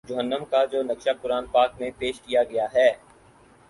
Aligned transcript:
جہنم 0.09 0.43
کا 0.51 0.63
جو 0.65 0.81
نقشہ 0.83 1.13
قرآن 1.21 1.45
پاک 1.51 1.71
میں 1.79 1.89
پیش 1.99 2.21
کیا 2.21 2.43
گیا 2.43 2.65
ہے 2.73 2.89